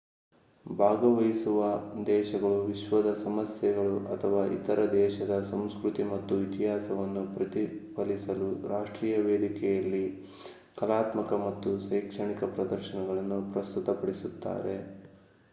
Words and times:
ಭಾಗವಹಿಸುವ 0.65 1.59
ದೇಶಗಳು 2.07 2.55
ವಿಶ್ವದ 2.63 3.09
ಸಮಸ್ಯೆಗಳು 3.19 3.93
ಅಥವಾ 4.07 4.39
ತಮ್ಮ 4.47 4.87
ದೇಶದ 4.95 5.35
ಸಂಸ್ಕೃತಿ 5.51 6.05
ಮತ್ತು 6.09 6.39
ಇತಿಹಾಸವನ್ನು 6.47 7.23
ಪ್ರತಿಫಲಿಸಲು 7.35 8.49
ರಾಷ್ಟ್ರೀಯ 8.67 9.19
ವೇದಿಕೆಯಲ್ಲಿ 9.27 10.03
ಕಲಾತ್ಮಕ 10.77 11.33
ಮತ್ತು 11.45 11.71
ಶೈಕ್ಷಣಿಕ 11.87 12.51
ಪ್ರದರ್ಶನಗಳನ್ನು 12.55 13.39
ಪ್ರಸ್ತುತಪಡಿಸುತ್ತಾರೆ 13.53 14.77